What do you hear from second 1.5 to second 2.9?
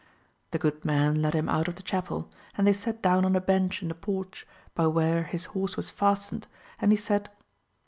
of the chapel and they